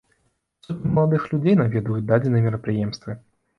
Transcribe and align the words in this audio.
Сотні 0.67 0.93
маладых 0.95 1.27
людзей 1.35 1.55
наведваюць 1.61 2.07
дадзеныя 2.15 2.43
мерапрыемствы. 2.49 3.11